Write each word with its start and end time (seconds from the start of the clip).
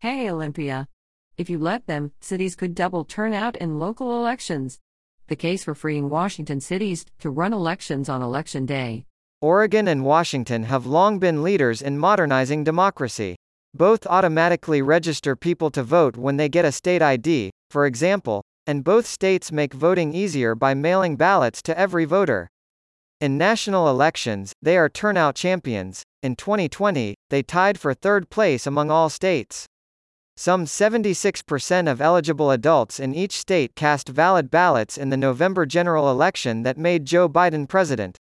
Hey, 0.00 0.30
Olympia. 0.30 0.88
If 1.38 1.48
you 1.48 1.58
let 1.58 1.86
them, 1.86 2.12
cities 2.20 2.54
could 2.54 2.74
double 2.74 3.02
turnout 3.02 3.56
in 3.56 3.78
local 3.78 4.18
elections. 4.18 4.78
The 5.28 5.36
case 5.36 5.64
for 5.64 5.74
freeing 5.74 6.10
Washington 6.10 6.60
cities 6.60 7.06
to 7.20 7.30
run 7.30 7.54
elections 7.54 8.10
on 8.10 8.20
election 8.20 8.66
day. 8.66 9.06
Oregon 9.40 9.88
and 9.88 10.04
Washington 10.04 10.64
have 10.64 10.84
long 10.84 11.18
been 11.18 11.42
leaders 11.42 11.80
in 11.80 11.98
modernizing 11.98 12.62
democracy. 12.62 13.36
Both 13.72 14.06
automatically 14.06 14.82
register 14.82 15.34
people 15.34 15.70
to 15.70 15.82
vote 15.82 16.18
when 16.18 16.36
they 16.36 16.50
get 16.50 16.66
a 16.66 16.72
state 16.72 17.00
ID, 17.00 17.50
for 17.70 17.86
example, 17.86 18.42
and 18.66 18.84
both 18.84 19.06
states 19.06 19.50
make 19.50 19.72
voting 19.72 20.12
easier 20.12 20.54
by 20.54 20.74
mailing 20.74 21.16
ballots 21.16 21.62
to 21.62 21.78
every 21.78 22.04
voter. 22.04 22.48
In 23.22 23.38
national 23.38 23.88
elections, 23.88 24.52
they 24.60 24.76
are 24.76 24.90
turnout 24.90 25.36
champions. 25.36 26.02
In 26.22 26.36
2020, 26.36 27.14
they 27.30 27.42
tied 27.42 27.80
for 27.80 27.94
third 27.94 28.28
place 28.28 28.66
among 28.66 28.90
all 28.90 29.08
states. 29.08 29.66
Some 30.38 30.66
76% 30.66 31.90
of 31.90 32.00
eligible 32.02 32.50
adults 32.50 33.00
in 33.00 33.14
each 33.14 33.32
state 33.38 33.74
cast 33.74 34.10
valid 34.10 34.50
ballots 34.50 34.98
in 34.98 35.08
the 35.08 35.16
November 35.16 35.64
general 35.64 36.10
election 36.10 36.62
that 36.62 36.76
made 36.76 37.06
Joe 37.06 37.26
Biden 37.26 37.66
president. 37.66 38.18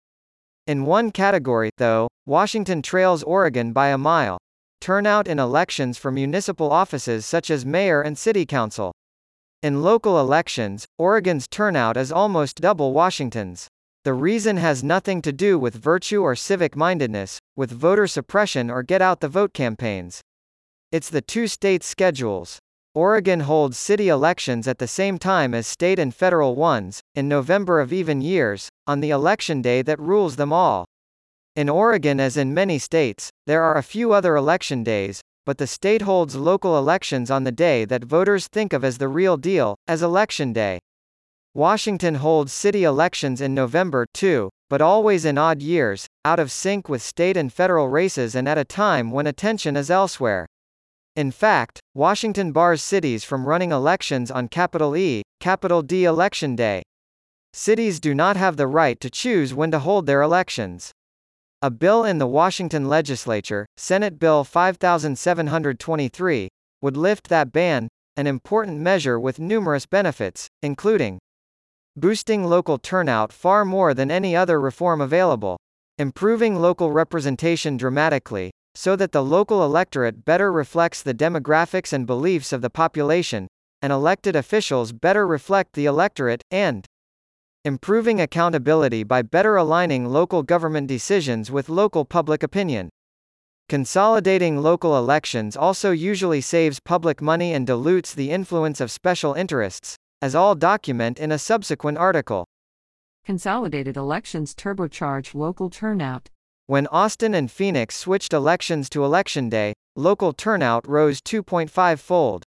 In 0.65 0.85
one 0.85 1.11
category, 1.11 1.69
though, 1.77 2.07
Washington 2.25 2.81
trails 2.81 3.21
Oregon 3.21 3.73
by 3.73 3.89
a 3.89 3.97
mile. 3.97 4.39
Turnout 4.81 5.27
in 5.27 5.37
elections 5.37 5.99
for 5.99 6.11
municipal 6.11 6.71
offices 6.71 7.27
such 7.27 7.51
as 7.51 7.63
mayor 7.63 8.01
and 8.01 8.17
city 8.17 8.45
council. 8.45 8.91
In 9.61 9.83
local 9.83 10.19
elections, 10.19 10.87
Oregon's 10.97 11.47
turnout 11.47 11.95
is 11.95 12.11
almost 12.11 12.61
double 12.61 12.91
Washington's. 12.91 13.67
The 14.03 14.13
reason 14.13 14.57
has 14.57 14.83
nothing 14.83 15.21
to 15.21 15.31
do 15.31 15.59
with 15.59 15.75
virtue 15.75 16.23
or 16.23 16.35
civic 16.35 16.75
mindedness, 16.75 17.37
with 17.55 17.71
voter 17.71 18.07
suppression 18.07 18.71
or 18.71 18.81
get 18.81 19.01
out 19.01 19.19
the 19.19 19.27
vote 19.27 19.53
campaigns. 19.53 20.21
It's 20.91 21.11
the 21.11 21.21
two 21.21 21.45
states' 21.45 21.85
schedules. 21.85 22.57
Oregon 22.95 23.41
holds 23.41 23.77
city 23.77 24.09
elections 24.09 24.67
at 24.67 24.79
the 24.79 24.87
same 24.87 25.19
time 25.19 25.53
as 25.53 25.67
state 25.67 25.99
and 25.99 26.11
federal 26.11 26.55
ones, 26.55 26.99
in 27.13 27.29
November 27.29 27.79
of 27.79 27.93
even 27.93 28.21
years, 28.21 28.69
on 28.87 28.99
the 28.99 29.11
election 29.11 29.61
day 29.61 29.83
that 29.83 29.99
rules 29.99 30.35
them 30.35 30.51
all. 30.51 30.85
In 31.55 31.69
Oregon, 31.69 32.19
as 32.19 32.37
in 32.37 32.55
many 32.55 32.79
states, 32.79 33.29
there 33.45 33.61
are 33.61 33.77
a 33.77 33.83
few 33.83 34.13
other 34.13 34.35
election 34.35 34.83
days, 34.83 35.21
but 35.45 35.59
the 35.59 35.67
state 35.67 36.01
holds 36.01 36.35
local 36.35 36.75
elections 36.75 37.29
on 37.29 37.43
the 37.43 37.51
day 37.51 37.85
that 37.85 38.03
voters 38.03 38.47
think 38.47 38.73
of 38.73 38.83
as 38.83 38.97
the 38.97 39.07
real 39.07 39.37
deal, 39.37 39.75
as 39.87 40.01
Election 40.01 40.53
Day. 40.53 40.79
Washington 41.53 42.15
holds 42.15 42.51
city 42.51 42.83
elections 42.83 43.41
in 43.41 43.53
November, 43.53 44.07
too, 44.11 44.49
but 44.71 44.81
always 44.81 45.23
in 45.23 45.37
odd 45.37 45.61
years, 45.61 46.07
out 46.25 46.39
of 46.39 46.51
sync 46.51 46.89
with 46.89 47.03
state 47.03 47.37
and 47.37 47.53
federal 47.53 47.89
races 47.89 48.33
and 48.33 48.49
at 48.49 48.57
a 48.57 48.65
time 48.65 49.11
when 49.11 49.27
attention 49.27 49.75
is 49.75 49.91
elsewhere. 49.91 50.47
In 51.15 51.31
fact, 51.31 51.79
Washington 51.93 52.51
bars 52.51 52.81
cities 52.81 53.23
from 53.23 53.45
running 53.45 53.71
elections 53.71 54.31
on 54.31 54.47
capital 54.47 54.95
E, 54.95 55.23
capital 55.39 55.81
D 55.81 56.05
Election 56.05 56.55
Day. 56.55 56.83
Cities 57.53 57.99
do 57.99 58.13
not 58.13 58.37
have 58.37 58.57
the 58.57 58.67
right 58.67 58.99
to 58.99 59.09
choose 59.09 59.53
when 59.53 59.71
to 59.71 59.79
hold 59.79 60.05
their 60.05 60.21
elections. 60.21 60.91
A 61.61 61.69
bill 61.69 62.05
in 62.05 62.19
the 62.19 62.27
Washington 62.27 62.87
legislature, 62.87 63.65
Senate 63.75 64.19
Bill 64.19 64.43
5723, 64.43 66.47
would 66.81 66.95
lift 66.95 67.27
that 67.27 67.51
ban, 67.51 67.89
an 68.15 68.27
important 68.27 68.79
measure 68.79 69.19
with 69.19 69.39
numerous 69.39 69.85
benefits, 69.85 70.47
including 70.61 71.19
boosting 71.97 72.45
local 72.45 72.77
turnout 72.77 73.33
far 73.33 73.65
more 73.65 73.93
than 73.93 74.09
any 74.09 74.35
other 74.35 74.61
reform 74.61 75.01
available, 75.01 75.57
improving 75.97 76.55
local 76.55 76.91
representation 76.91 77.75
dramatically, 77.75 78.51
so 78.79 78.95
that 78.95 79.11
the 79.11 79.21
local 79.21 79.65
electorate 79.65 80.23
better 80.23 80.53
reflects 80.53 81.03
the 81.03 81.13
demographics 81.13 81.91
and 81.91 82.07
beliefs 82.07 82.53
of 82.53 82.61
the 82.61 82.69
population, 82.69 83.45
and 83.81 83.91
elected 83.91 84.37
officials 84.37 84.93
better 84.93 85.27
reflect 85.27 85.73
the 85.73 85.85
electorate, 85.85 86.41
and 86.49 86.85
improving 87.65 88.21
accountability 88.21 89.03
by 89.03 89.21
better 89.21 89.57
aligning 89.57 90.05
local 90.05 90.43
government 90.43 90.87
decisions 90.87 91.51
with 91.51 91.67
local 91.67 92.05
public 92.05 92.41
opinion. 92.41 92.87
Consolidating 93.67 94.61
local 94.61 94.97
elections 94.97 95.57
also 95.57 95.91
usually 95.91 96.39
saves 96.39 96.79
public 96.79 97.21
money 97.21 97.51
and 97.51 97.67
dilutes 97.67 98.13
the 98.13 98.31
influence 98.31 98.79
of 98.79 98.89
special 98.89 99.33
interests, 99.33 99.97
as 100.21 100.33
all 100.33 100.55
document 100.55 101.19
in 101.19 101.33
a 101.33 101.37
subsequent 101.37 101.97
article. 101.97 102.45
Consolidated 103.25 103.97
elections 103.97 104.55
turbocharge 104.55 105.35
local 105.35 105.69
turnout. 105.69 106.29
When 106.69 106.85
Austin 106.91 107.33
and 107.33 107.49
Phoenix 107.49 107.95
switched 107.95 108.31
elections 108.31 108.91
to 108.91 109.03
Election 109.03 109.49
Day, 109.49 109.73
local 109.95 110.33
turnout 110.33 110.87
rose 110.87 111.19
2.5 111.19 111.97
fold. 111.97 112.43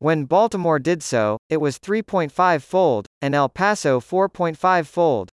When 0.00 0.24
Baltimore 0.24 0.80
did 0.80 1.04
so, 1.04 1.38
it 1.48 1.58
was 1.58 1.78
3.5 1.78 2.62
fold, 2.62 3.06
and 3.22 3.32
El 3.32 3.48
Paso 3.48 4.00
4.5 4.00 4.86
fold. 4.86 5.30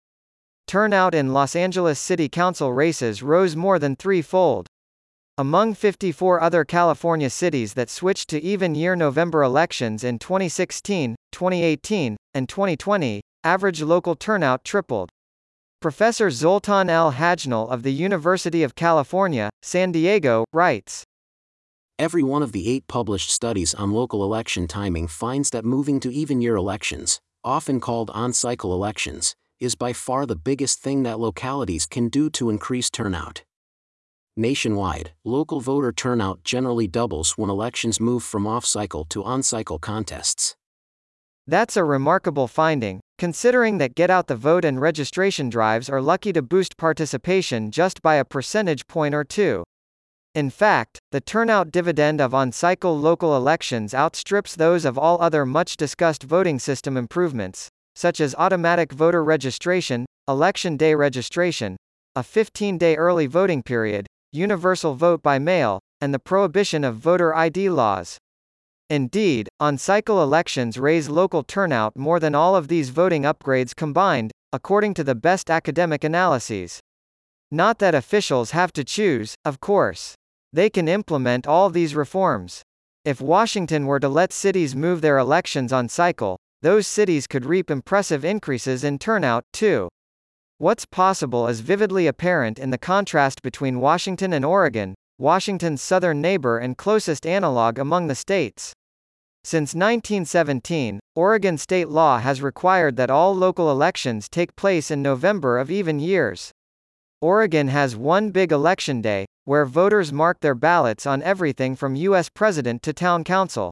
Turnout 0.68 1.16
in 1.16 1.32
Los 1.32 1.56
Angeles 1.56 1.98
City 1.98 2.28
Council 2.28 2.74
races 2.74 3.24
rose 3.24 3.56
more 3.56 3.80
than 3.80 3.96
three 3.96 4.22
fold. 4.22 4.68
Among 5.38 5.74
54 5.74 6.42
other 6.42 6.66
California 6.66 7.30
cities 7.30 7.76
that 7.76 7.90
switched 7.90 8.28
to 8.32 8.44
even 8.44 8.76
year 8.76 8.98
November 8.98 9.44
elections 9.44 10.04
in 10.04 10.20
2016, 10.20 11.16
2018, 11.32 12.18
and 12.34 12.50
2020, 12.50 13.22
average 13.46 13.82
local 13.82 14.16
turnout 14.16 14.66
tripled. 14.66 15.10
Professor 15.82 16.30
Zoltan 16.30 16.90
L. 16.90 17.14
Hajnal 17.14 17.72
of 17.72 17.84
the 17.84 17.94
University 17.94 18.64
of 18.64 18.76
California, 18.76 19.50
San 19.62 19.94
Diego, 19.94 20.44
writes 20.52 21.06
Every 21.98 22.22
one 22.22 22.44
of 22.44 22.52
the 22.52 22.68
eight 22.68 22.86
published 22.90 23.30
studies 23.30 23.74
on 23.74 23.94
local 23.94 24.22
election 24.22 24.68
timing 24.68 25.08
finds 25.08 25.52
that 25.52 25.64
moving 25.64 26.02
to 26.02 26.14
even 26.14 26.42
year 26.42 26.58
elections, 26.58 27.22
often 27.46 27.80
called 27.80 28.10
on 28.10 28.34
cycle 28.34 28.74
elections, 28.74 29.36
is 29.62 29.76
by 29.76 29.94
far 29.94 30.26
the 30.26 30.36
biggest 30.36 30.82
thing 30.82 31.04
that 31.04 31.18
localities 31.18 31.86
can 31.86 32.10
do 32.10 32.30
to 32.32 32.50
increase 32.50 32.90
turnout. 32.90 33.44
Nationwide, 34.36 35.14
local 35.24 35.62
voter 35.62 35.94
turnout 35.94 36.44
generally 36.44 36.88
doubles 36.88 37.38
when 37.38 37.50
elections 37.50 38.02
move 38.02 38.24
from 38.24 38.46
off 38.46 38.66
cycle 38.66 39.06
to 39.06 39.24
on 39.24 39.42
cycle 39.44 39.80
contests. 39.80 40.58
That's 41.48 41.78
a 41.78 41.86
remarkable 41.86 42.50
finding, 42.50 43.00
considering 43.20 43.78
that 43.78 43.96
get 43.96 44.10
out 44.10 44.28
the 44.28 44.36
vote 44.36 44.64
and 44.64 44.80
registration 44.80 45.50
drives 45.50 45.90
are 45.90 46.02
lucky 46.02 46.32
to 46.32 46.42
boost 46.42 46.78
participation 46.78 47.70
just 47.70 48.02
by 48.02 48.16
a 48.16 48.24
percentage 48.24 48.88
point 48.88 49.14
or 49.14 49.26
two. 49.26 49.62
In 50.34 50.50
fact, 50.50 51.00
the 51.12 51.20
turnout 51.20 51.70
dividend 51.70 52.22
of 52.22 52.34
on 52.34 52.54
cycle 52.54 52.98
local 52.98 53.36
elections 53.36 53.94
outstrips 53.94 54.56
those 54.56 54.86
of 54.86 54.98
all 54.98 55.22
other 55.22 55.46
much 55.46 55.76
discussed 55.76 56.24
voting 56.24 56.60
system 56.60 56.96
improvements, 56.96 57.68
such 57.94 58.22
as 58.22 58.34
automatic 58.36 58.94
voter 58.94 59.22
registration, 59.22 60.06
election 60.28 60.78
day 60.78 60.96
registration, 60.96 61.76
a 62.16 62.24
15 62.24 62.78
day 62.78 62.96
early 62.96 63.28
voting 63.28 63.62
period, 63.62 64.08
universal 64.32 64.96
vote 64.96 65.22
by 65.22 65.38
mail, 65.38 65.80
and 66.00 66.14
the 66.14 66.20
prohibition 66.20 66.86
of 66.86 66.96
voter 66.96 67.36
ID 67.36 67.70
laws. 67.70 68.18
Indeed, 68.92 69.50
on-cycle 69.60 70.24
elections 70.24 70.80
raise 70.80 71.10
local 71.10 71.44
turnout 71.44 71.96
more 71.96 72.20
than 72.20 72.34
all 72.34 72.56
of 72.56 72.70
these 72.70 72.90
voting 72.90 73.22
upgrades 73.22 73.76
combined, 73.76 74.32
according 74.52 74.96
to 74.96 75.04
the 75.04 75.14
best 75.14 75.52
academic 75.52 76.04
analyses. 76.04 76.80
Not 77.52 77.78
that 77.80 77.94
officials 77.94 78.50
have 78.52 78.74
to 78.74 78.84
choose, 78.84 79.36
of 79.46 79.60
course. 79.60 80.16
They 80.52 80.72
can 80.72 80.88
implement 80.88 81.46
all 81.46 81.70
these 81.70 81.94
reforms. 81.94 82.64
If 83.06 83.22
Washington 83.22 83.86
were 83.86 84.00
to 84.00 84.10
let 84.10 84.34
cities 84.34 84.76
move 84.76 85.02
their 85.02 85.20
elections 85.20 85.72
on 85.72 85.88
cycle, 85.88 86.38
those 86.64 86.88
cities 86.88 87.28
could 87.28 87.46
reap 87.46 87.70
impressive 87.70 88.26
increases 88.26 88.84
in 88.84 88.98
turnout, 88.98 89.46
too. 89.54 89.88
What's 90.58 90.86
possible 90.86 91.48
is 91.48 91.62
vividly 91.62 92.08
apparent 92.08 92.58
in 92.58 92.72
the 92.72 92.78
contrast 92.80 93.44
between 93.44 93.80
Washington 93.80 94.34
and 94.34 94.44
Oregon, 94.44 94.96
Washington's 95.20 95.82
southern 95.82 96.22
neighbor 96.22 96.58
and 96.58 96.76
closest 96.76 97.28
analog 97.28 97.78
among 97.78 98.08
the 98.08 98.16
states. 98.16 98.74
Since 99.52 99.74
1917, 99.74 101.00
Oregon 101.16 101.58
state 101.58 101.90
law 101.90 102.20
has 102.20 102.40
required 102.40 102.98
that 102.98 103.10
all 103.10 103.36
local 103.36 103.72
elections 103.72 104.30
take 104.30 104.56
place 104.56 104.92
in 104.92 105.02
November 105.02 105.58
of 105.58 105.72
even 105.72 106.00
years. 106.00 106.52
Oregon 107.20 107.70
has 107.70 107.96
one 107.96 108.30
big 108.30 108.52
election 108.52 109.02
day, 109.02 109.26
where 109.46 109.66
voters 109.66 110.14
mark 110.14 110.40
their 110.42 110.54
ballots 110.54 111.08
on 111.08 111.24
everything 111.24 111.76
from 111.76 111.96
U.S. 111.96 112.30
president 112.30 112.84
to 112.84 112.94
town 112.94 113.24
council. 113.24 113.72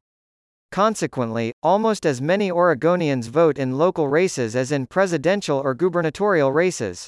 Consequently, 0.71 1.53
almost 1.61 2.07
as 2.07 2.23
many 2.23 2.49
Oregonians 2.49 3.29
vote 3.29 3.59
in 3.59 3.77
local 3.77 4.07
races 4.07 4.55
as 4.55 4.71
in 4.71 4.87
presidential 4.87 5.59
or 5.59 5.75
gubernatorial 5.75 6.51
races. 6.51 7.07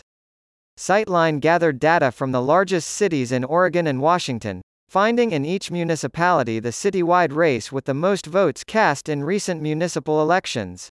Sightline 0.78 1.40
gathered 1.40 1.80
data 1.80 2.12
from 2.12 2.32
the 2.32 2.44
largest 2.44 2.88
cities 2.88 3.32
in 3.32 3.44
Oregon 3.44 3.88
and 3.88 4.00
Washington, 4.00 4.62
finding 4.90 5.30
in 5.30 5.46
each 5.46 5.70
municipality 5.70 6.60
the 6.60 6.70
citywide 6.70 7.32
race 7.32 7.72
with 7.72 7.86
the 7.86 7.94
most 7.94 8.26
votes 8.26 8.64
cast 8.64 9.08
in 9.08 9.24
recent 9.24 9.62
municipal 9.62 10.20
elections. 10.20 10.90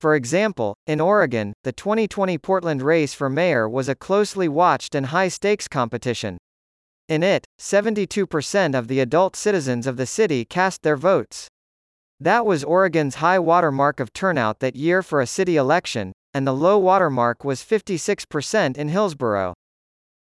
For 0.00 0.16
example, 0.16 0.74
in 0.84 1.00
Oregon, 1.00 1.52
the 1.62 1.70
2020 1.70 2.38
Portland 2.38 2.82
race 2.82 3.14
for 3.14 3.30
mayor 3.30 3.68
was 3.68 3.88
a 3.88 3.94
closely 3.94 4.48
watched 4.48 4.96
and 4.96 5.06
high-stakes 5.06 5.68
competition. 5.68 6.38
In 7.08 7.22
it, 7.22 7.44
72% 7.60 8.76
of 8.76 8.88
the 8.88 8.98
adult 8.98 9.36
citizens 9.36 9.86
of 9.86 9.96
the 9.96 10.06
city 10.06 10.44
cast 10.44 10.82
their 10.82 10.96
votes. 10.96 11.46
That 12.18 12.44
was 12.44 12.64
Oregon's 12.64 13.16
high 13.16 13.38
watermark 13.38 14.00
of 14.00 14.12
turnout 14.12 14.58
that 14.58 14.74
year 14.74 15.02
for 15.02 15.20
a 15.20 15.26
city 15.26 15.56
election, 15.56 16.10
and 16.34 16.46
the 16.46 16.52
low 16.52 16.78
watermark 16.78 17.44
was 17.44 17.62
56% 17.62 18.76
in 18.76 18.88
Hillsboro. 18.88 19.54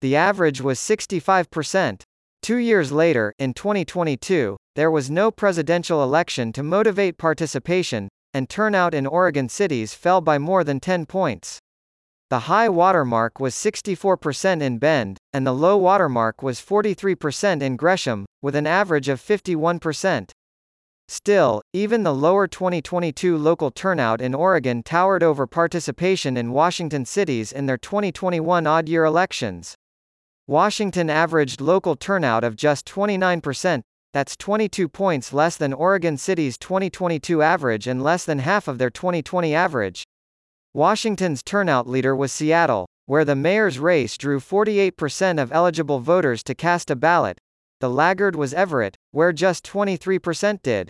The 0.02 0.16
average 0.16 0.60
was 0.60 0.80
65%. 0.80 2.02
Two 2.45 2.57
years 2.57 2.92
later, 2.92 3.33
in 3.39 3.56
2022, 3.56 4.56
there 4.75 4.92
was 4.92 5.09
no 5.09 5.31
presidential 5.31 6.03
election 6.03 6.53
to 6.53 6.62
motivate 6.62 7.18
participation, 7.18 8.07
and 8.36 8.47
turnout 8.47 8.94
in 8.94 9.07
Oregon 9.07 9.50
cities 9.50 9.95
fell 9.95 10.21
by 10.21 10.38
more 10.38 10.63
than 10.63 10.80
10 10.80 11.07
points. 11.07 11.57
The 12.30 12.42
high 12.42 12.69
watermark 12.69 13.39
was 13.39 13.56
64% 13.56 14.62
in 14.62 14.77
Bend, 14.77 15.18
and 15.33 15.47
the 15.47 15.56
low 15.56 15.75
watermark 15.75 16.44
was 16.44 16.62
43% 16.62 17.63
in 17.63 17.77
Gresham, 17.77 18.27
with 18.44 18.56
an 18.56 18.68
average 18.68 19.09
of 19.09 19.19
51%. 19.19 20.30
Still, 21.07 21.63
even 21.74 22.03
the 22.03 22.13
lower 22.13 22.45
2022 22.45 23.36
local 23.36 23.71
turnout 23.71 24.21
in 24.21 24.36
Oregon 24.36 24.83
towered 24.83 25.24
over 25.24 25.47
participation 25.47 26.38
in 26.38 26.51
Washington 26.51 27.06
cities 27.06 27.51
in 27.51 27.65
their 27.65 27.80
2021 27.80 28.68
odd 28.68 28.88
year 28.88 29.03
elections. 29.03 29.74
Washington 30.47 31.09
averaged 31.09 31.59
local 31.59 31.95
turnout 31.95 32.44
of 32.44 32.56
just 32.56 32.86
29%, 32.86 33.81
that's 34.13 34.38
22 34.38 34.88
points 34.88 35.33
less 35.33 35.57
than 35.57 35.74
Oregon 35.74 36.18
City's 36.18 36.56
2022 36.59 37.42
average 37.42 37.88
and 37.88 38.03
less 38.03 38.25
than 38.25 38.38
half 38.38 38.68
of 38.68 38.77
their 38.77 38.92
2020 38.92 39.56
average. 39.56 40.03
Washington's 40.71 41.42
turnout 41.42 41.89
leader 41.89 42.15
was 42.15 42.31
Seattle, 42.31 42.86
where 43.07 43.25
the 43.25 43.36
mayor's 43.36 43.80
race 43.80 44.19
drew 44.19 44.39
48% 44.39 45.42
of 45.42 45.51
eligible 45.51 46.00
voters 46.00 46.44
to 46.44 46.53
cast 46.53 46.92
a 46.92 46.95
ballot. 46.95 47.39
The 47.80 47.89
laggard 47.89 48.36
was 48.36 48.53
Everett, 48.53 48.95
where 49.09 49.33
just 49.33 49.65
23% 49.65 50.62
did. 50.62 50.89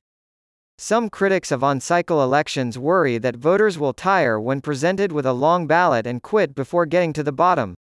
Some 0.78 1.10
critics 1.10 1.50
of 1.54 1.64
on-cycle 1.64 2.22
elections 2.22 2.78
worry 2.78 3.18
that 3.20 3.38
voters 3.38 3.80
will 3.80 3.94
tire 3.94 4.38
when 4.38 4.60
presented 4.60 5.14
with 5.14 5.26
a 5.26 5.32
long 5.32 5.66
ballot 5.66 6.06
and 6.06 6.22
quit 6.22 6.54
before 6.54 6.86
getting 6.86 7.14
to 7.14 7.24
the 7.24 7.32
bottom. 7.32 7.76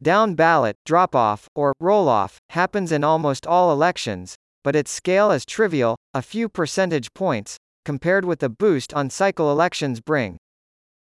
Down 0.00 0.34
ballot, 0.34 0.76
drop-off, 0.86 1.48
or 1.56 1.74
roll-off, 1.80 2.38
happens 2.50 2.92
in 2.92 3.02
almost 3.02 3.48
all 3.48 3.72
elections, 3.72 4.36
but 4.62 4.76
its 4.76 4.92
scale 4.92 5.32
is 5.32 5.44
trivial, 5.44 5.96
a 6.14 6.22
few 6.22 6.48
percentage 6.48 7.12
points, 7.14 7.56
compared 7.84 8.24
with 8.24 8.38
the 8.38 8.48
boost 8.48 8.94
on-cycle 8.94 9.50
elections 9.50 10.00
bring. 10.00 10.36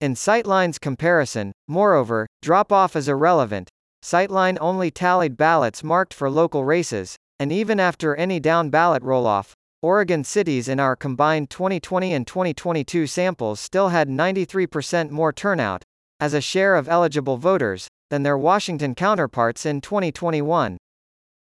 In 0.02 0.14
Sightline's 0.14 0.78
comparison, 0.78 1.54
moreover, 1.70 2.28
drop-off 2.42 2.98
is 2.98 3.08
irrelevant. 3.08 3.70
Sightline 4.04 4.58
only 4.60 4.92
tallied 4.92 5.38
ballots 5.38 5.86
marked 5.86 6.14
for 6.14 6.30
local 6.30 6.66
races, 6.66 7.16
and 7.40 7.50
even 7.50 7.80
after 7.80 8.14
any 8.16 8.42
down 8.42 8.70
ballot 8.70 9.04
roll-off, 9.04 9.54
Oregon 9.82 10.26
cities 10.26 10.68
in 10.68 10.82
our 10.82 10.98
combined 10.98 11.50
2020 11.50 12.14
and 12.14 12.28
2022 12.28 13.08
samples 13.08 13.62
still 13.62 13.90
had 13.90 14.10
93% 14.10 15.12
more 15.12 15.32
turnout, 15.32 15.84
as 16.20 16.34
a 16.34 16.42
share 16.42 16.76
of 16.76 16.90
eligible 16.90 17.38
voters, 17.38 17.88
than 18.12 18.24
their 18.24 18.38
Washington 18.38 18.94
counterparts 18.94 19.66
in 19.66 19.80
2021. 19.80 20.78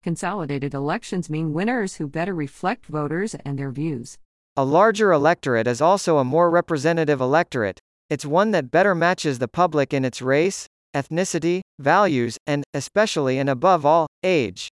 Consolidated 0.03 0.73
elections 0.75 1.27
mean 1.27 1.51
winners 1.51 1.95
who 1.95 2.07
better 2.07 2.35
reflect 2.35 2.85
voters 2.85 3.35
and 3.43 3.57
their 3.57 3.71
views. 3.71 4.19
A 4.55 4.63
larger 4.63 5.11
electorate 5.11 5.65
is 5.65 5.81
also 5.81 6.19
a 6.19 6.23
more 6.23 6.51
representative 6.51 7.19
electorate. 7.19 7.79
It's 8.07 8.23
one 8.23 8.51
that 8.51 8.69
better 8.69 8.93
matches 8.93 9.39
the 9.39 9.47
public 9.47 9.95
in 9.95 10.05
its 10.05 10.21
race, 10.21 10.67
ethnicity, 10.93 11.61
values, 11.79 12.37
and, 12.45 12.63
especially 12.75 13.39
and 13.39 13.49
above 13.49 13.83
all, 13.83 14.05
age. 14.21 14.69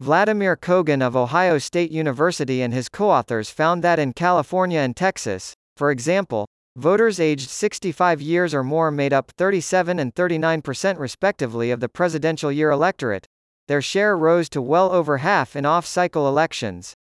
Vladimir 0.00 0.56
Kogan 0.56 1.02
of 1.02 1.14
Ohio 1.14 1.58
State 1.58 1.90
University 1.90 2.62
and 2.62 2.72
his 2.72 2.88
co-authors 2.88 3.50
found 3.50 3.84
that 3.84 3.98
in 3.98 4.14
California 4.14 4.80
and 4.80 4.96
Texas, 4.96 5.52
for 5.76 5.90
example, 5.90 6.46
voters 6.76 7.20
aged 7.20 7.50
65 7.50 8.22
years 8.22 8.54
or 8.54 8.64
more 8.64 8.90
made 8.90 9.12
up 9.12 9.30
37 9.36 9.98
and 9.98 10.14
39% 10.14 10.98
respectively 10.98 11.70
of 11.70 11.80
the 11.80 11.88
presidential 11.88 12.50
year 12.50 12.70
electorate. 12.70 13.26
Their 13.68 13.82
share 13.82 14.16
rose 14.16 14.48
to 14.50 14.62
well 14.62 14.90
over 14.90 15.18
half 15.18 15.54
in 15.54 15.66
off-cycle 15.66 16.26
elections. 16.26 16.94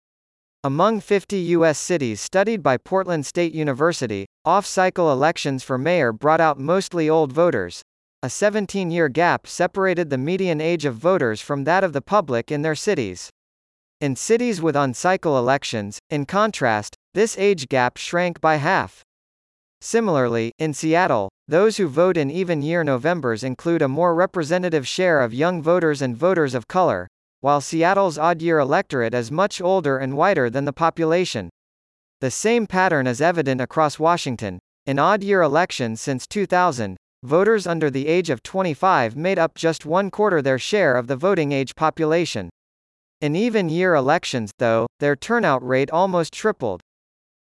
Among 0.64 1.00
50 1.00 1.38
U.S. 1.56 1.80
cities 1.80 2.22
studied 2.22 2.62
by 2.62 2.78
Portland 2.78 3.26
State 3.26 3.54
University, 3.54 4.28
off-cycle 4.46 5.12
elections 5.12 5.64
for 5.64 5.78
mayor 5.78 6.14
brought 6.14 6.42
out 6.42 6.60
mostly 6.60 7.10
old 7.10 7.32
voters, 7.32 7.82
a 8.22 8.28
17-year 8.28 9.10
gap 9.10 9.48
separated 9.48 10.12
the 10.12 10.18
median 10.18 10.62
age 10.62 10.86
of 10.86 10.94
voters 10.94 11.42
from 11.42 11.64
that 11.64 11.84
of 11.84 11.94
the 11.94 12.02
public 12.02 12.52
in 12.52 12.62
their 12.62 12.76
cities. 12.76 13.32
In 14.00 14.16
cities 14.16 14.62
with 14.62 14.76
on-cycle 14.76 15.38
elections, 15.38 15.98
in 16.12 16.28
contrast, 16.28 16.96
this 17.16 17.36
age 17.40 17.68
gap 17.68 17.98
shrank 17.98 18.40
by 18.40 18.58
half. 18.58 19.04
Similarly, 19.82 20.52
in 20.60 20.74
Seattle, 20.74 21.30
those 21.48 21.78
who 21.78 21.88
vote 21.88 22.16
in 22.16 22.30
even-year 22.32 22.84
Novembers 22.84 23.44
include 23.44 23.82
a 23.82 23.88
more 23.88 24.16
representative 24.16 24.88
share 24.88 25.22
of 25.22 25.34
young 25.34 25.62
voters 25.62 26.02
and 26.02 26.16
voters 26.16 26.54
of 26.54 26.68
color, 26.68 27.08
while 27.40 27.60
Seattle's 27.60 28.18
odd-year 28.18 28.60
electorate 28.60 29.14
is 29.14 29.32
much 29.32 29.60
older 29.60 29.98
and 29.98 30.16
whiter 30.16 30.50
than 30.50 30.66
the 30.66 30.72
population. 30.74 31.50
The 32.20 32.32
same 32.32 32.68
pattern 32.68 33.08
is 33.08 33.20
evident 33.20 33.60
across 33.60 33.98
Washington. 33.98 34.60
In 34.86 35.00
odd-year 35.00 35.42
elections 35.42 36.00
since 36.00 36.28
2000, 36.28 36.96
Voters 37.24 37.68
under 37.68 37.92
the 37.92 38.08
age 38.08 38.32
of 38.32 38.42
25 38.42 39.16
made 39.16 39.38
up 39.38 39.54
just 39.54 39.86
one 39.86 40.10
quarter 40.10 40.42
their 40.42 40.58
share 40.58 40.96
of 40.96 41.06
the 41.06 41.16
voting 41.16 41.52
age 41.52 41.76
population. 41.76 42.50
In 43.22 43.36
even 43.36 43.70
year 43.70 43.94
elections, 43.94 44.50
though, 44.58 44.88
their 45.00 45.16
turnout 45.16 45.64
rate 45.64 45.92
almost 45.92 46.34
tripled. 46.34 46.82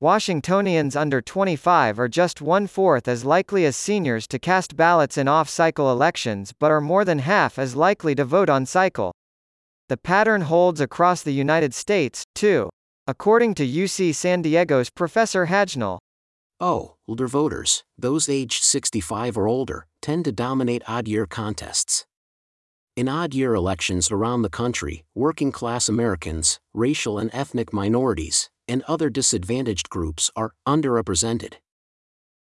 Washingtonians 0.00 0.94
under 0.94 1.20
25 1.20 1.98
are 1.98 2.06
just 2.06 2.40
one 2.40 2.68
fourth 2.68 3.08
as 3.08 3.24
likely 3.24 3.66
as 3.66 3.76
seniors 3.76 4.28
to 4.28 4.38
cast 4.38 4.76
ballots 4.76 5.18
in 5.18 5.26
off 5.26 5.48
cycle 5.48 5.90
elections 5.90 6.54
but 6.56 6.70
are 6.70 6.80
more 6.80 7.04
than 7.04 7.18
half 7.18 7.58
as 7.58 7.74
likely 7.74 8.14
to 8.14 8.24
vote 8.24 8.48
on 8.48 8.64
cycle. 8.64 9.10
The 9.88 9.96
pattern 9.96 10.42
holds 10.42 10.80
across 10.80 11.24
the 11.24 11.32
United 11.32 11.74
States, 11.74 12.24
too. 12.36 12.70
According 13.08 13.54
to 13.54 13.66
UC 13.66 14.14
San 14.14 14.40
Diego's 14.40 14.88
Professor 14.88 15.46
Hajnal, 15.46 15.98
Oh, 16.60 16.94
older 17.08 17.26
voters, 17.26 17.82
those 17.98 18.28
aged 18.28 18.62
65 18.62 19.36
or 19.36 19.48
older, 19.48 19.84
tend 20.00 20.26
to 20.26 20.32
dominate 20.32 20.82
odd 20.86 21.08
year 21.08 21.26
contests. 21.26 22.04
In 22.94 23.08
odd 23.08 23.34
year 23.34 23.52
elections 23.52 24.12
around 24.12 24.42
the 24.42 24.48
country, 24.48 25.04
working 25.16 25.50
class 25.50 25.88
Americans, 25.88 26.60
racial 26.72 27.18
and 27.18 27.30
ethnic 27.32 27.72
minorities, 27.72 28.48
and 28.69 28.82
other 28.82 29.11
disadvantaged 29.11 29.88
groups 29.88 30.31
are 30.37 30.53
underrepresented. 30.67 31.55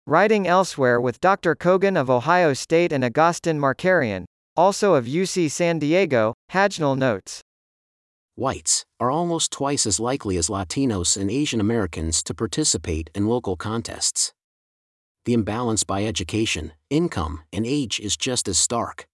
Writing 0.07 0.47
elsewhere 0.47 0.99
with 0.99 1.21
Dr. 1.21 1.55
Kogan 1.55 1.95
of 1.95 2.09
Ohio 2.09 2.53
State 2.53 2.91
and 2.91 3.03
Agustin 3.03 3.59
Markarian, 3.59 4.25
also 4.57 4.95
of 4.95 5.05
UC 5.05 5.49
San 5.51 5.79
Diego, 5.79 6.33
Hajnal 6.51 6.97
notes 6.97 7.41
whites, 8.35 8.85
are 8.99 9.09
almost 9.09 9.51
twice 9.51 9.85
as 9.85 9.99
likely 9.99 10.37
as 10.37 10.49
Latinos 10.49 11.15
and 11.17 11.31
Asian 11.31 11.61
Americans 11.61 12.21
to 12.23 12.33
participate 12.33 13.09
in 13.15 13.27
local 13.27 13.55
contests. 13.55 14.33
The 15.23 15.33
imbalance 15.33 15.83
by 15.83 16.05
education, 16.05 16.73
income, 16.89 17.41
and 17.51 17.65
age 17.65 17.99
is 17.99 18.17
just 18.17 18.47
as 18.47 18.57
stark. 18.57 19.07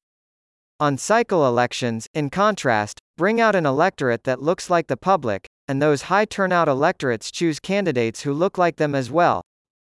On 0.79 0.97
cycle 0.97 1.47
elections, 1.47 2.07
in 2.13 2.31
contrast, 2.31 2.99
bring 3.15 3.39
out 3.39 3.55
an 3.55 3.67
electorate 3.67 4.23
that 4.23 4.41
looks 4.41 4.69
like 4.69 4.87
the 4.87 4.97
public, 4.97 5.47
and 5.71 5.81
those 5.81 6.01
high 6.01 6.25
turnout 6.25 6.67
electorates 6.67 7.31
choose 7.31 7.57
candidates 7.57 8.23
who 8.23 8.33
look 8.33 8.57
like 8.57 8.75
them 8.75 8.93
as 8.93 9.09
well. 9.09 9.41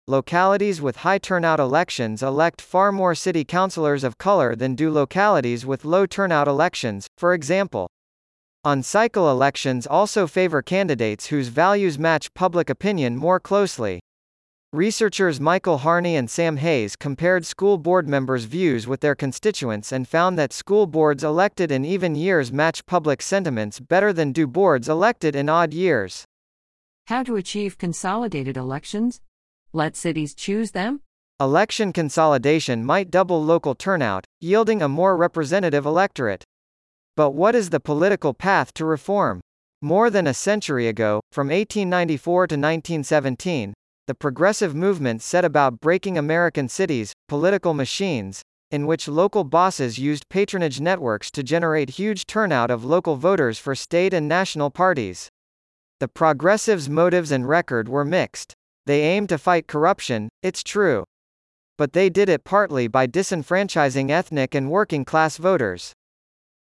Localities 0.08 0.82
with 0.82 0.96
high 1.06 1.20
turnout 1.20 1.60
elections 1.60 2.24
elect 2.24 2.62
far 2.62 2.92
more 2.92 3.14
city 3.14 3.46
councilors 3.46 4.04
of 4.04 4.18
color 4.18 4.56
than 4.56 4.74
do 4.74 4.90
localities 4.90 5.68
with 5.68 5.86
low 5.86 6.08
turnout 6.08 6.48
elections, 6.48 7.06
for 7.16 7.32
example. 7.36 7.88
On-cycle 8.64 9.30
elections 9.30 9.86
also 9.86 10.26
favor 10.26 10.64
candidates 10.64 11.28
whose 11.28 11.50
values 11.50 12.00
match 12.00 12.34
public 12.34 12.72
opinion 12.72 13.16
more 13.16 13.40
closely. 13.40 14.00
Researchers 14.74 15.40
Michael 15.40 15.78
Hartney 15.78 16.18
and 16.18 16.30
Sam 16.30 16.58
Hayes 16.58 16.98
compared 16.98 17.46
school 17.46 17.78
board 17.78 18.06
members' 18.10 18.44
views 18.44 18.86
with 18.86 19.00
their 19.00 19.16
constituents 19.16 19.94
and 19.94 20.06
found 20.06 20.38
that 20.38 20.52
school 20.52 20.86
boards 20.86 21.24
elected 21.24 21.72
in 21.72 21.86
even 21.86 22.16
years 22.16 22.52
match 22.52 22.86
public 22.86 23.22
sentiments 23.22 23.80
better 23.80 24.12
than 24.12 24.34
do 24.34 24.46
boards 24.46 24.90
elected 24.90 25.38
in 25.38 25.48
odd 25.48 25.74
years. 25.74 26.26
How 27.06 27.24
to 27.24 27.38
achieve 27.38 27.78
consolidated 27.78 28.58
elections? 28.58 29.22
Let 29.72 29.96
cities 29.96 30.36
choose 30.36 30.72
them? 30.72 31.00
Election 31.40 31.94
consolidation 31.94 32.84
might 32.84 33.10
double 33.10 33.42
local 33.42 33.74
turnout, 33.74 34.26
yielding 34.42 34.82
a 34.82 34.90
more 34.90 35.16
representative 35.16 35.86
electorate. 35.86 36.44
But 37.16 37.32
what 37.32 37.56
is 37.56 37.70
the 37.70 37.80
political 37.80 38.34
path 38.34 38.74
to 38.74 38.84
reform? 38.84 39.40
More 39.82 40.10
than 40.10 40.28
a 40.28 40.34
century 40.34 40.90
ago, 40.90 41.22
from 41.32 41.48
1894 41.48 42.48
to 42.48 42.56
1917, 42.56 43.74
the 44.08 44.16
progressive 44.16 44.74
movement 44.74 45.22
set 45.22 45.44
about 45.44 45.82
breaking 45.82 46.18
American 46.18 46.70
cities, 46.70 47.12
political 47.28 47.74
machines, 47.74 48.42
in 48.72 48.88
which 48.88 49.10
local 49.10 49.44
bosses 49.44 50.00
used 50.00 50.30
patronage 50.30 50.80
networks 50.80 51.30
to 51.30 51.44
generate 51.44 51.90
huge 51.92 52.26
turnout 52.26 52.72
of 52.72 52.86
local 52.86 53.18
voters 53.18 53.60
for 53.60 53.76
state 53.76 54.14
and 54.14 54.26
national 54.26 54.70
parties. 54.70 55.28
The 56.00 56.08
progressives' 56.08 56.88
motives 56.88 57.32
and 57.32 57.50
record 57.50 57.90
were 57.90 58.06
mixed. 58.06 58.54
They 58.86 59.02
aimed 59.02 59.28
to 59.30 59.38
fight 59.38 59.68
corruption, 59.68 60.30
it's 60.42 60.64
true. 60.64 61.04
But 61.78 61.92
they 61.92 62.10
did 62.10 62.30
it 62.30 62.46
partly 62.46 62.88
by 62.88 63.08
disenfranchising 63.08 64.10
ethnic 64.10 64.56
and 64.56 64.72
working 64.72 65.04
class 65.04 65.36
voters. 65.36 65.92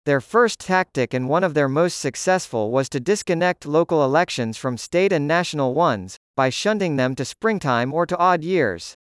Their 0.08 0.22
first 0.22 0.62
tactic 0.62 1.14
and 1.14 1.28
one 1.28 1.44
of 1.44 1.54
their 1.54 1.68
most 1.68 2.00
successful 2.00 2.72
was 2.72 2.88
to 2.92 3.00
disconnect 3.02 3.66
local 3.66 4.06
elections 4.06 4.56
from 4.56 4.78
state 4.78 5.12
and 5.12 5.28
national 5.28 5.74
ones, 5.74 6.16
by 6.34 6.50
shunting 6.50 6.96
them 6.96 7.14
to 7.16 7.26
springtime 7.26 7.94
or 7.94 8.06
to 8.06 8.18
odd 8.18 8.42
years. 8.42 8.96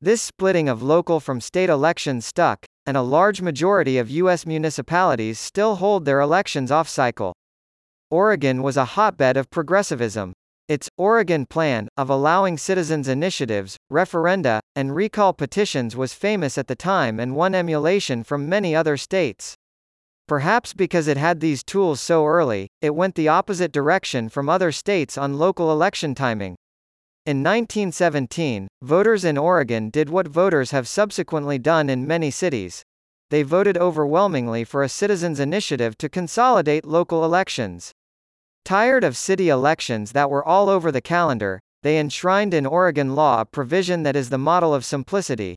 This 0.00 0.20
splitting 0.20 0.68
of 0.68 0.82
local 0.82 1.20
from 1.20 1.40
state 1.40 1.70
elections 1.70 2.26
stuck, 2.26 2.66
and 2.84 2.96
a 2.96 3.02
large 3.02 3.40
majority 3.40 3.98
of 3.98 4.10
U.S. 4.10 4.44
municipalities 4.44 5.38
still 5.38 5.76
hold 5.76 6.06
their 6.06 6.18
elections 6.18 6.72
off 6.72 6.88
cycle. 6.88 7.32
Oregon 8.10 8.64
was 8.64 8.76
a 8.76 8.96
hotbed 8.96 9.36
of 9.36 9.48
progressivism. 9.48 10.32
Its 10.66 10.88
Oregon 10.98 11.46
plan, 11.46 11.86
of 11.96 12.10
allowing 12.10 12.58
citizens' 12.58 13.06
initiatives, 13.06 13.76
referenda, 13.92 14.58
and 14.74 14.96
recall 14.96 15.32
petitions 15.32 15.94
was 15.94 16.14
famous 16.14 16.58
at 16.58 16.66
the 16.66 16.74
time 16.74 17.20
and 17.20 17.36
won 17.36 17.54
emulation 17.54 18.24
from 18.24 18.48
many 18.48 18.74
other 18.74 18.96
states. 18.96 19.54
Perhaps 20.32 20.72
because 20.72 21.08
it 21.08 21.18
had 21.18 21.40
these 21.40 21.62
tools 21.62 22.00
so 22.00 22.24
early, 22.26 22.70
it 22.80 22.94
went 22.94 23.16
the 23.16 23.28
opposite 23.28 23.70
direction 23.70 24.30
from 24.30 24.48
other 24.48 24.72
states 24.72 25.18
on 25.18 25.36
local 25.36 25.70
election 25.70 26.14
timing. 26.14 26.56
In 27.26 27.42
1917, 27.42 28.66
voters 28.80 29.26
in 29.26 29.36
Oregon 29.36 29.90
did 29.90 30.08
what 30.08 30.26
voters 30.26 30.70
have 30.70 30.88
subsequently 30.88 31.58
done 31.58 31.90
in 31.90 32.06
many 32.06 32.30
cities. 32.30 32.82
They 33.28 33.42
voted 33.42 33.76
overwhelmingly 33.76 34.64
for 34.64 34.82
a 34.82 34.88
citizens' 34.88 35.38
initiative 35.38 35.98
to 35.98 36.08
consolidate 36.08 36.86
local 36.86 37.26
elections. 37.26 37.92
Tired 38.64 39.04
of 39.04 39.18
city 39.18 39.50
elections 39.50 40.12
that 40.12 40.30
were 40.30 40.48
all 40.48 40.70
over 40.70 40.90
the 40.90 41.02
calendar, 41.02 41.60
they 41.82 41.98
enshrined 41.98 42.54
in 42.54 42.64
Oregon 42.64 43.14
law 43.14 43.42
a 43.42 43.44
provision 43.44 44.02
that 44.04 44.16
is 44.16 44.30
the 44.30 44.38
model 44.38 44.72
of 44.72 44.82
simplicity, 44.82 45.56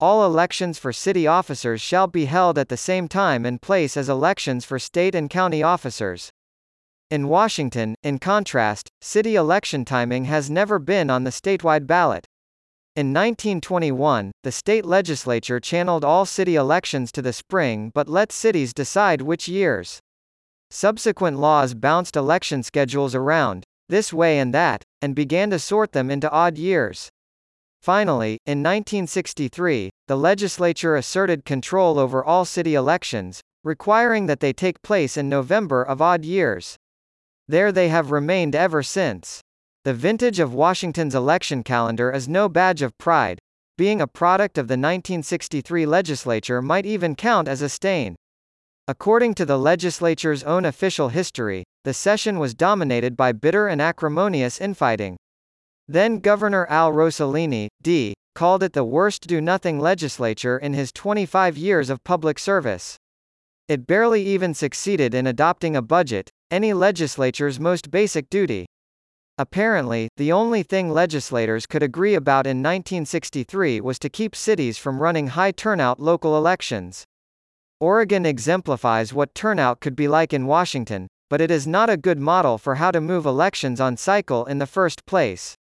all 0.00 0.26
elections 0.26 0.78
for 0.78 0.92
city 0.92 1.26
officers 1.26 1.80
shall 1.80 2.06
be 2.06 2.24
held 2.24 2.58
at 2.58 2.68
the 2.68 2.76
same 2.76 3.08
time 3.08 3.46
and 3.46 3.62
place 3.62 3.96
as 3.96 4.08
elections 4.08 4.64
for 4.64 4.78
state 4.78 5.14
and 5.14 5.30
county 5.30 5.62
officers. 5.62 6.30
In 7.10 7.28
Washington, 7.28 7.94
in 8.02 8.18
contrast, 8.18 8.90
city 9.00 9.36
election 9.36 9.84
timing 9.84 10.24
has 10.24 10.50
never 10.50 10.78
been 10.78 11.10
on 11.10 11.24
the 11.24 11.30
statewide 11.30 11.86
ballot. 11.86 12.26
In 12.96 13.08
1921, 13.08 14.32
the 14.42 14.52
state 14.52 14.84
legislature 14.84 15.60
channeled 15.60 16.04
all 16.04 16.24
city 16.26 16.56
elections 16.56 17.12
to 17.12 17.22
the 17.22 17.32
spring 17.32 17.90
but 17.94 18.08
let 18.08 18.32
cities 18.32 18.72
decide 18.72 19.20
which 19.22 19.48
years. 19.48 20.00
Subsequent 20.70 21.38
laws 21.38 21.74
bounced 21.74 22.16
election 22.16 22.62
schedules 22.62 23.14
around, 23.14 23.64
this 23.88 24.12
way 24.12 24.38
and 24.38 24.54
that, 24.54 24.82
and 25.02 25.14
began 25.14 25.50
to 25.50 25.58
sort 25.58 25.92
them 25.92 26.10
into 26.10 26.30
odd 26.30 26.56
years. 26.56 27.10
Finally, 27.84 28.38
in 28.46 28.62
1963, 28.62 29.90
the 30.08 30.16
legislature 30.16 30.96
asserted 30.96 31.44
control 31.44 31.98
over 31.98 32.24
all 32.24 32.46
city 32.46 32.74
elections, 32.74 33.42
requiring 33.62 34.24
that 34.24 34.40
they 34.40 34.54
take 34.54 34.80
place 34.80 35.18
in 35.18 35.28
November 35.28 35.82
of 35.82 36.00
odd 36.00 36.24
years. 36.24 36.76
There 37.46 37.70
they 37.70 37.90
have 37.90 38.10
remained 38.10 38.56
ever 38.56 38.82
since. 38.82 39.42
The 39.82 39.92
vintage 39.92 40.40
of 40.40 40.54
Washington's 40.54 41.14
election 41.14 41.62
calendar 41.62 42.10
is 42.10 42.26
no 42.26 42.48
badge 42.48 42.80
of 42.80 42.96
pride. 42.96 43.38
Being 43.76 44.00
a 44.00 44.06
product 44.06 44.56
of 44.56 44.66
the 44.66 44.78
1963 44.78 45.84
legislature 45.84 46.62
might 46.62 46.86
even 46.86 47.14
count 47.14 47.48
as 47.48 47.60
a 47.60 47.68
stain. 47.68 48.16
According 48.88 49.34
to 49.34 49.44
the 49.44 49.58
legislature's 49.58 50.42
own 50.42 50.64
official 50.64 51.10
history, 51.10 51.64
the 51.84 51.92
session 51.92 52.38
was 52.38 52.54
dominated 52.54 53.14
by 53.14 53.32
bitter 53.32 53.68
and 53.68 53.82
acrimonious 53.82 54.58
infighting. 54.58 55.18
Then 55.86 56.20
Governor 56.20 56.66
Al 56.70 56.92
Rosellini, 56.92 57.68
D. 57.82 58.14
called 58.34 58.62
it 58.62 58.72
the 58.72 58.84
worst 58.84 59.26
do-nothing 59.26 59.78
legislature 59.78 60.56
in 60.56 60.72
his 60.72 60.90
25 60.92 61.58
years 61.58 61.90
of 61.90 62.02
public 62.04 62.38
service. 62.38 62.96
It 63.68 63.86
barely 63.86 64.22
even 64.22 64.54
succeeded 64.54 65.14
in 65.14 65.26
adopting 65.26 65.76
a 65.76 65.82
budget, 65.82 66.30
any 66.50 66.72
legislature's 66.72 67.60
most 67.60 67.90
basic 67.90 68.30
duty. 68.30 68.64
Apparently, 69.36 70.08
the 70.16 70.32
only 70.32 70.62
thing 70.62 70.90
legislators 70.90 71.66
could 71.66 71.82
agree 71.82 72.14
about 72.14 72.46
in 72.46 72.62
1963 72.62 73.80
was 73.80 73.98
to 73.98 74.08
keep 74.08 74.34
cities 74.34 74.78
from 74.78 75.00
running 75.00 75.28
high 75.28 75.50
turnout 75.50 76.00
local 76.00 76.36
elections. 76.36 77.04
Oregon 77.78 78.24
exemplifies 78.24 79.12
what 79.12 79.34
turnout 79.34 79.80
could 79.80 79.96
be 79.96 80.08
like 80.08 80.32
in 80.32 80.46
Washington, 80.46 81.08
but 81.28 81.40
it 81.40 81.50
is 81.50 81.66
not 81.66 81.90
a 81.90 81.96
good 81.96 82.18
model 82.18 82.56
for 82.56 82.76
how 82.76 82.90
to 82.90 83.00
move 83.00 83.26
elections 83.26 83.80
on 83.80 83.96
cycle 83.96 84.46
in 84.46 84.58
the 84.58 84.66
first 84.66 85.04
place. 85.04 85.56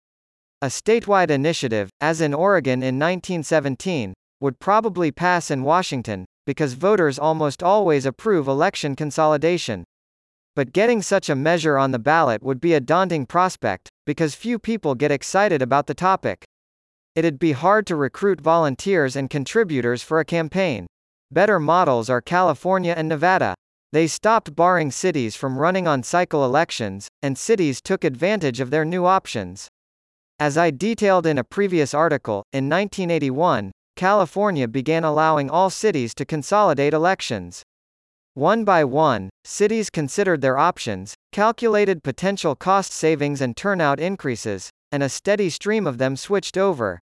A 0.61 0.67
statewide 0.67 1.29
initiative, 1.29 1.89
as 2.01 2.19
in 2.19 2.33
Oregon 2.33 2.83
in 2.83 2.99
1917, 2.99 4.13
would 4.41 4.59
probably 4.59 5.09
pass 5.09 5.49
in 5.49 5.63
Washington, 5.63 6.25
because 6.45 6.73
voters 6.73 7.17
almost 7.17 7.63
always 7.63 8.05
approve 8.05 8.45
election 8.45 8.93
consolidation. 8.93 9.85
But 10.57 10.73
getting 10.73 11.01
such 11.01 11.29
a 11.29 11.35
measure 11.35 11.77
on 11.77 11.91
the 11.91 11.97
ballot 11.97 12.43
would 12.43 12.59
be 12.59 12.73
a 12.73 12.81
daunting 12.81 13.25
prospect, 13.25 13.87
because 14.05 14.35
few 14.35 14.59
people 14.59 14.95
get 14.95 15.11
excited 15.11 15.61
about 15.61 15.87
the 15.87 15.93
topic. 15.93 16.43
It'd 17.15 17.39
be 17.39 17.53
hard 17.53 17.87
to 17.87 17.95
recruit 17.95 18.41
volunteers 18.41 19.15
and 19.15 19.29
contributors 19.29 20.03
for 20.03 20.19
a 20.19 20.25
campaign. 20.25 20.87
Better 21.31 21.61
models 21.61 22.09
are 22.09 22.19
California 22.19 22.93
and 22.97 23.07
Nevada. 23.07 23.55
They 23.93 24.07
stopped 24.07 24.57
barring 24.57 24.91
cities 24.91 25.37
from 25.37 25.57
running 25.57 25.87
on 25.87 26.03
cycle 26.03 26.43
elections, 26.43 27.07
and 27.21 27.37
cities 27.37 27.81
took 27.81 28.03
advantage 28.03 28.59
of 28.59 28.71
their 28.71 28.83
new 28.83 29.05
options. 29.05 29.69
As 30.41 30.57
I 30.57 30.71
detailed 30.71 31.25
in 31.25 31.37
a 31.37 31.43
previous 31.43 31.93
article, 31.93 32.45
in 32.53 32.69
1981, 32.69 33.73
California 33.97 34.69
began 34.69 35.03
allowing 35.03 35.49
all 35.49 35.69
cities 35.69 36.13
to 36.15 36.23
consolidate 36.23 36.93
elections. 36.93 37.61
One 38.35 38.63
by 38.63 38.85
one, 38.85 39.29
cities 39.43 39.89
considered 39.89 40.39
their 40.39 40.57
options, 40.57 41.13
calculated 41.33 42.03
potential 42.03 42.55
cost 42.55 42.93
savings 42.93 43.41
and 43.41 43.57
turnout 43.57 43.99
increases, 43.99 44.69
and 44.93 45.03
a 45.03 45.09
steady 45.09 45.49
stream 45.49 45.85
of 45.85 45.97
them 45.97 46.15
switched 46.15 46.57
over. 46.57 47.01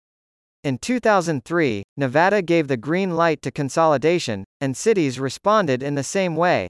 In 0.62 0.76
2003, 0.76 1.84
Nevada 1.96 2.42
gave 2.42 2.68
the 2.68 2.76
green 2.76 3.16
light 3.16 3.40
to 3.42 3.50
consolidation, 3.50 4.44
and 4.60 4.76
cities 4.76 5.18
responded 5.18 5.82
in 5.82 5.94
the 5.94 6.04
same 6.04 6.36
way. 6.36 6.68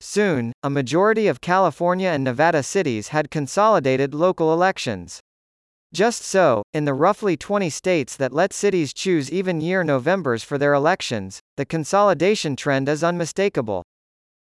Soon, 0.00 0.52
a 0.64 0.68
majority 0.70 1.28
of 1.28 1.40
California 1.40 2.08
and 2.08 2.24
Nevada 2.24 2.64
cities 2.64 3.08
had 3.08 3.30
consolidated 3.30 4.12
local 4.12 4.52
elections. 4.52 5.20
Just 5.94 6.24
so, 6.24 6.64
in 6.72 6.86
the 6.86 6.92
roughly 6.92 7.36
20 7.36 7.70
states 7.70 8.16
that 8.16 8.32
let 8.32 8.52
cities 8.52 8.92
choose 8.92 9.30
even 9.30 9.60
year 9.60 9.84
Novembers 9.84 10.42
for 10.42 10.58
their 10.58 10.74
elections, 10.74 11.38
the 11.56 11.64
consolidation 11.64 12.56
trend 12.56 12.88
is 12.88 13.04
unmistakable. 13.04 13.84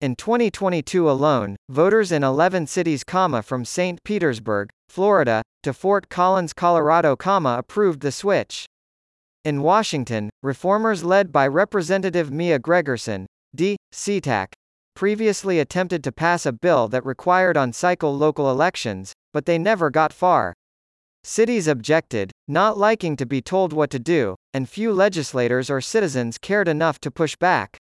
In 0.00 0.14
2022 0.14 1.10
alone, 1.10 1.56
voters 1.68 2.12
in 2.12 2.22
11 2.22 2.68
cities, 2.68 3.02
from 3.42 3.64
St. 3.64 3.98
Petersburg, 4.04 4.68
Florida, 4.88 5.42
to 5.64 5.72
Fort 5.72 6.08
Collins, 6.08 6.52
Colorado, 6.52 7.16
approved 7.58 8.02
the 8.02 8.12
switch. 8.12 8.64
In 9.44 9.62
Washington, 9.62 10.30
reformers 10.44 11.02
led 11.02 11.32
by 11.32 11.48
Representative 11.48 12.30
Mia 12.30 12.60
Gregerson, 12.60 13.26
D. 13.52 13.76
SeaTac, 13.92 14.52
previously 14.94 15.58
attempted 15.58 16.04
to 16.04 16.12
pass 16.12 16.46
a 16.46 16.52
bill 16.52 16.86
that 16.86 17.04
required 17.04 17.56
on-cycle 17.56 18.16
local 18.16 18.48
elections, 18.48 19.12
but 19.32 19.46
they 19.46 19.58
never 19.58 19.90
got 19.90 20.12
far. 20.12 20.54
Cities 21.24 21.68
objected, 21.68 22.32
not 22.48 22.76
liking 22.76 23.14
to 23.16 23.24
be 23.24 23.40
told 23.40 23.72
what 23.72 23.90
to 23.90 24.00
do, 24.00 24.34
and 24.52 24.68
few 24.68 24.92
legislators 24.92 25.70
or 25.70 25.80
citizens 25.80 26.36
cared 26.36 26.66
enough 26.66 26.98
to 26.98 27.12
push 27.12 27.36
back. 27.36 27.76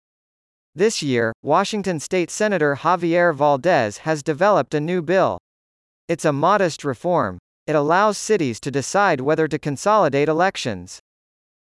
This 0.76 1.02
year, 1.02 1.34
Washington 1.42 2.00
State 2.00 2.30
Senator 2.30 2.76
Javier 2.76 3.34
Valdez 3.34 4.00
has 4.00 4.22
developed 4.22 4.76
a 4.76 4.80
new 4.80 5.02
bill. 5.02 5.40
It's 6.08 6.24
a 6.24 6.32
modest 6.32 6.84
reform. 6.84 7.40
It 7.66 7.76
allows 7.76 8.20
cities 8.20 8.60
to 8.60 8.70
decide 8.70 9.22
whether 9.22 9.48
to 9.48 9.58
consolidate 9.58 10.30
elections. 10.30 11.00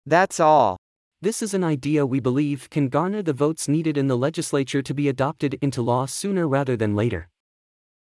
That's 0.06 0.39
all. 0.39 0.77
This 1.24 1.42
is 1.42 1.56
an 1.56 1.63
idea 1.63 2.06
we 2.06 2.20
believe 2.20 2.70
can 2.70 2.88
garner 2.88 3.24
the 3.24 3.34
votes 3.34 3.68
needed 3.68 3.98
in 3.98 4.08
the 4.08 4.18
legislature 4.18 4.84
to 4.84 4.94
be 4.94 5.10
adopted 5.10 5.58
into 5.62 5.82
law 5.82 6.06
sooner 6.06 6.48
rather 6.48 6.77
than 6.77 6.96
later 6.96 7.30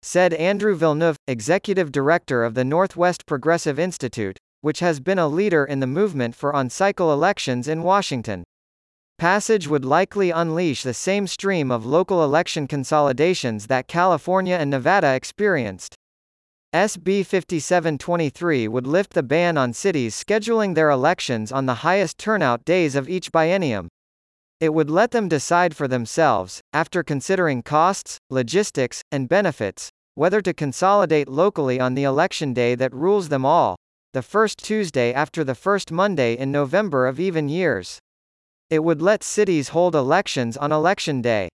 said 0.08 0.34
Andrew 0.36 0.74
Villeneuve, 0.74 1.18
executive 1.28 1.92
director 1.92 2.46
of 2.46 2.54
the 2.54 2.64
Northwest 2.64 3.26
Progressive 3.26 3.78
Institute, 3.78 4.38
which 4.62 4.80
has 4.80 5.02
been 5.02 5.20
a 5.20 5.28
leader 5.28 5.66
in 5.66 5.82
the 5.82 5.86
movement 5.86 6.34
for 6.34 6.56
on-cycle 6.56 7.12
elections 7.12 7.68
in 7.68 7.84
Washington. 7.84 8.46
Passage 9.18 9.68
would 9.68 9.84
likely 9.84 10.32
unleash 10.32 10.82
the 10.82 10.94
same 10.94 11.28
stream 11.28 11.70
of 11.70 11.86
local 11.86 12.24
election 12.24 12.68
consolidations 12.68 13.68
that 13.68 13.90
California 13.90 14.56
and 14.56 14.70
Nevada 14.70 15.14
experienced. 15.14 15.94
SB 16.74 17.26
5723 17.26 18.70
would 18.70 18.88
lift 18.88 19.12
the 19.12 19.24
ban 19.24 19.58
on 19.58 19.74
cities 19.74 20.16
scheduling 20.16 20.74
their 20.74 20.90
elections 20.90 21.52
on 21.52 21.66
the 21.66 21.84
highest 21.84 22.18
turnout 22.18 22.64
days 22.64 22.96
of 22.96 23.10
each 23.10 23.30
biennium, 23.34 23.88
It 24.62 24.74
would 24.74 24.90
let 24.90 25.12
them 25.12 25.28
decide 25.28 25.76
for 25.76 25.90
themselves, 25.90 26.62
after 26.72 27.04
considering 27.04 27.62
costs, 27.62 28.20
logistics, 28.30 29.02
and 29.12 29.28
benefits, 29.28 29.92
whether 30.18 30.42
to 30.42 30.52
consolidate 30.52 31.28
locally 31.30 31.80
on 31.80 31.94
the 31.94 32.04
election 32.04 32.52
day 32.52 32.74
that 32.74 32.92
rules 32.92 33.30
them 33.30 33.46
all, 33.46 33.76
the 34.14 34.24
first 34.24 34.58
Tuesday 34.58 35.14
after 35.14 35.44
the 35.44 35.54
first 35.54 35.92
Monday 35.92 36.36
in 36.36 36.52
November 36.52 37.06
of 37.06 37.20
even 37.20 37.48
years. 37.48 38.00
It 38.72 38.84
would 38.84 39.00
let 39.00 39.22
cities 39.22 39.70
hold 39.70 39.94
elections 39.94 40.58
on 40.58 40.72
election 40.72 41.22
day. 41.22 41.50